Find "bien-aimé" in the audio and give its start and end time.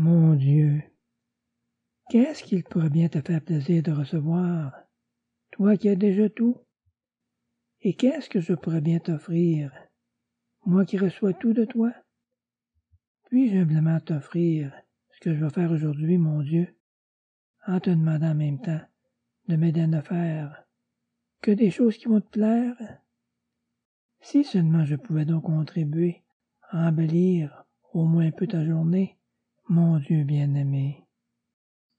30.24-31.07